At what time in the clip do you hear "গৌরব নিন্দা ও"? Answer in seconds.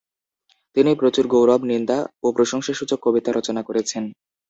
1.27-2.37